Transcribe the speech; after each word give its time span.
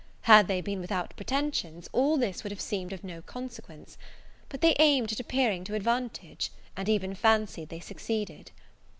Had 0.21 0.47
they 0.47 0.61
been 0.61 0.81
without 0.81 1.15
pretensions, 1.15 1.87
all 1.93 2.17
this 2.17 2.41
would 2.43 2.49
have 2.49 2.59
seemed 2.59 2.91
of 2.91 3.03
no 3.03 3.21
consequence; 3.21 3.99
but 4.49 4.61
they 4.61 4.75
aimed 4.79 5.11
at 5.11 5.19
appearing 5.19 5.63
to 5.65 5.75
advantage, 5.75 6.49
and 6.75 6.89
even 6.89 7.13
fancied 7.13 7.69
they 7.69 7.79
succeeded. 7.79 8.49